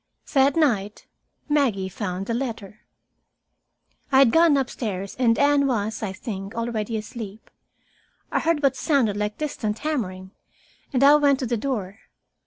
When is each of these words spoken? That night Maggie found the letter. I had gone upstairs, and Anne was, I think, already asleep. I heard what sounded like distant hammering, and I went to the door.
That 0.33 0.55
night 0.55 1.05
Maggie 1.47 1.87
found 1.87 2.25
the 2.25 2.33
letter. 2.33 2.79
I 4.11 4.17
had 4.17 4.31
gone 4.31 4.57
upstairs, 4.57 5.15
and 5.19 5.37
Anne 5.37 5.67
was, 5.67 6.01
I 6.01 6.11
think, 6.11 6.55
already 6.55 6.97
asleep. 6.97 7.51
I 8.31 8.39
heard 8.39 8.63
what 8.63 8.75
sounded 8.75 9.15
like 9.15 9.37
distant 9.37 9.77
hammering, 9.77 10.31
and 10.91 11.03
I 11.03 11.13
went 11.17 11.37
to 11.41 11.45
the 11.45 11.55
door. 11.55 11.99